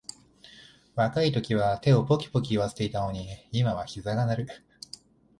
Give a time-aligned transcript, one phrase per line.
[0.95, 4.47] 若いときは手をポキポキいわせていたのに、今はひざが鳴る